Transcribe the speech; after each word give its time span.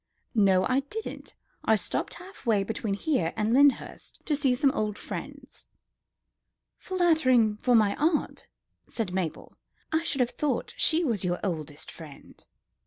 "No, 0.33 0.65
I 0.65 0.79
didn't. 0.79 1.35
I 1.63 1.75
stopped 1.75 2.15
halfway 2.15 2.63
between 2.63 2.95
here 2.95 3.33
and 3.37 3.53
Lyndhurst 3.53 4.25
to 4.25 4.35
see 4.35 4.55
some 4.55 4.71
old 4.71 4.97
friends." 4.97 5.67
"Flattering 6.79 7.57
for 7.57 7.75
my 7.75 7.95
aunt," 7.99 8.47
said 8.87 9.13
Mabel. 9.13 9.53
"I 9.91 10.01
should 10.01 10.21
have 10.21 10.31
thought 10.31 10.73
she 10.75 11.03
was 11.03 11.23
your 11.23 11.39
oldest 11.43 11.91
friend." 11.91 12.43